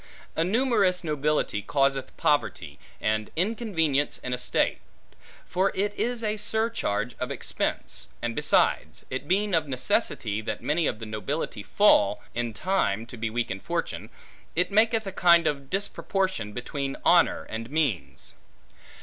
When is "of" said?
7.19-7.29, 9.53-9.67, 10.87-10.97, 15.45-15.69